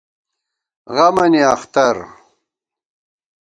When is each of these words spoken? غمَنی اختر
غمَنی 0.95 1.41
اختر 1.53 1.95